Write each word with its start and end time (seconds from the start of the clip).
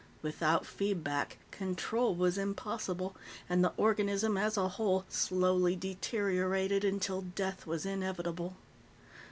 Without 0.23 0.65
feedback, 0.65 1.37
control 1.51 2.15
was 2.15 2.35
impossible, 2.35 3.15
and 3.47 3.63
the 3.63 3.71
organism 3.77 4.35
as 4.35 4.57
a 4.57 4.67
whole 4.67 5.05
slowly 5.09 5.75
deteriorated 5.75 6.83
until 6.83 7.21
death 7.21 7.67
was 7.67 7.85
inevitable. 7.85 8.55